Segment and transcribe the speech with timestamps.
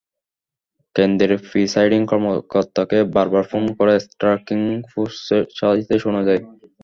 [0.95, 4.59] কেন্দ্রের প্রিসাইডিং কর্মকর্তাকে বারবার ফোন করে স্ট্রাইকিং
[4.91, 5.17] ফোর্স
[5.57, 6.41] চাইতে শোনা যায়।